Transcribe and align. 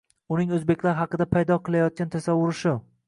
Uning 0.35 0.53
oʻzbeklar 0.57 0.97
haqida 1.01 1.27
paydo 1.35 1.59
qilayotgan 1.69 2.11
tasavvuri 2.17 2.57
shu. 2.63 2.75